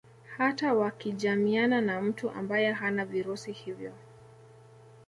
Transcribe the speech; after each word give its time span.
Hata 0.37 0.73
wakijamiana 0.73 1.81
na 1.81 2.01
mtu 2.01 2.29
ambaye 2.29 2.71
hana 2.71 3.05
virusi 3.05 3.51
hivyo 3.51 3.93